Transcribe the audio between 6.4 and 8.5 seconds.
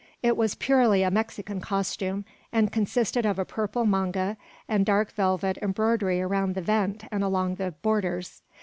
the vent and along the borders.